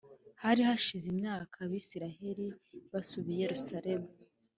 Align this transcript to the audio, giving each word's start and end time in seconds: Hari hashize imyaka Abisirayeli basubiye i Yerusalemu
Hari 0.43 0.61
hashize 0.69 1.05
imyaka 1.13 1.55
Abisirayeli 1.65 2.47
basubiye 2.91 3.37
i 3.39 3.43
Yerusalemu 3.45 4.07